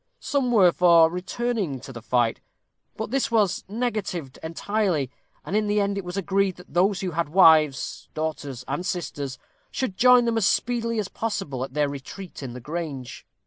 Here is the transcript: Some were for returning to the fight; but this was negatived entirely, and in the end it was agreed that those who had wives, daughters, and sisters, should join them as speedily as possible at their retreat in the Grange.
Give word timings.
Some 0.19 0.51
were 0.51 0.71
for 0.71 1.11
returning 1.11 1.79
to 1.81 1.93
the 1.93 2.01
fight; 2.01 2.41
but 2.97 3.11
this 3.11 3.29
was 3.29 3.63
negatived 3.67 4.39
entirely, 4.41 5.11
and 5.45 5.55
in 5.55 5.67
the 5.67 5.79
end 5.79 5.95
it 5.95 6.03
was 6.03 6.17
agreed 6.17 6.55
that 6.55 6.73
those 6.73 7.01
who 7.01 7.11
had 7.11 7.29
wives, 7.29 8.09
daughters, 8.15 8.65
and 8.67 8.83
sisters, 8.83 9.37
should 9.69 9.97
join 9.97 10.25
them 10.25 10.37
as 10.39 10.47
speedily 10.47 10.97
as 10.97 11.07
possible 11.07 11.63
at 11.63 11.75
their 11.75 11.87
retreat 11.87 12.41
in 12.41 12.53
the 12.53 12.59
Grange. 12.59 13.27